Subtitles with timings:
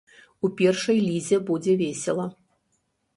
[0.47, 2.25] У першай лізе будзе весела.